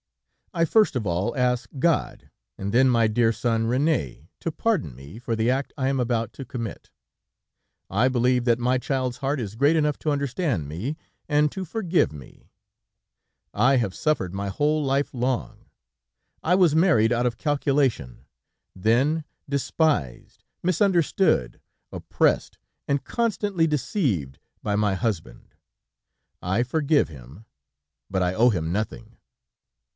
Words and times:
"'I 0.53 0.65
first 0.65 0.95
of 0.97 1.05
all 1.05 1.33
ask 1.37 1.69
God, 1.77 2.29
and 2.57 2.73
then 2.73 2.89
my 2.89 3.05
dear 3.07 3.31
son 3.31 3.67
René, 3.67 4.27
to 4.41 4.51
pardon 4.51 4.95
me 4.95 5.17
for 5.19 5.35
the 5.35 5.49
act 5.49 5.71
I 5.77 5.87
am 5.89 5.99
about 5.99 6.33
to 6.33 6.43
commit. 6.43 6.89
I 7.89 8.07
believe 8.09 8.43
that 8.45 8.57
my 8.59 8.77
child's 8.79 9.17
heart 9.17 9.39
is 9.39 9.55
great 9.55 9.75
enough 9.77 9.97
to 9.99 10.09
understand 10.11 10.67
me, 10.67 10.97
and 11.29 11.51
to 11.53 11.63
forgive 11.63 12.11
me. 12.11 12.49
I 13.53 13.77
have 13.77 13.93
suffered 13.95 14.33
my 14.33 14.49
whole 14.49 14.83
life 14.83 15.13
long. 15.13 15.69
I 16.43 16.55
was 16.55 16.75
married 16.75 17.13
out 17.13 17.27
of 17.27 17.37
calculation, 17.37 18.25
then 18.75 19.23
despised, 19.47 20.43
misunderstood, 20.63 21.61
oppressed 21.93 22.57
and 22.87 23.03
constantly 23.03 23.67
deceived 23.67 24.39
by 24.63 24.75
my 24.75 24.95
husband. 24.95 25.53
"'I 26.41 26.63
forgive 26.63 27.07
him, 27.07 27.45
but 28.09 28.23
I 28.23 28.33
owe 28.33 28.49
him 28.49 28.73
nothing. 28.73 29.15